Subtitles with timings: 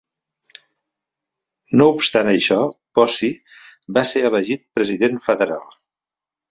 [1.81, 2.59] No obstant això,
[3.01, 3.33] Bossi
[3.99, 5.67] va ser elegit president federal.